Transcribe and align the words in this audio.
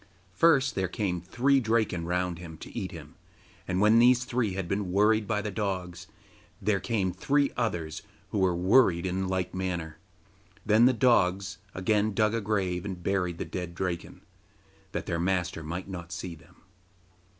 First 0.33 0.73
there 0.73 0.87
came 0.87 1.21
three 1.21 1.59
Draken 1.59 2.05
round 2.07 2.39
about 2.39 2.59
to 2.61 2.75
eat 2.75 2.91
him, 2.91 3.13
and 3.67 3.79
when 3.79 3.99
these 3.99 4.25
three 4.25 4.53
had 4.53 4.67
been 4.67 4.91
worried 4.91 5.27
by 5.27 5.43
the 5.43 5.51
dogs, 5.51 6.07
there 6.59 6.79
came 6.79 7.13
three 7.13 7.51
others 7.55 8.01
who 8.31 8.39
were 8.39 8.55
worried 8.55 9.05
in 9.05 9.27
like 9.27 9.53
manner. 9.53 9.99
Then 10.65 10.85
the 10.85 10.93
dogs 10.93 11.59
again 11.75 12.15
dug 12.15 12.33
a 12.33 12.41
grave 12.41 12.83
and 12.83 13.03
buried 13.03 13.37
the 13.37 13.45
dead 13.45 13.75
Draken, 13.75 14.21
that 14.91 15.05
their 15.05 15.19
master 15.19 15.61
might 15.63 15.87
not 15.87 16.11
see 16.11 16.33
them. 16.33 16.55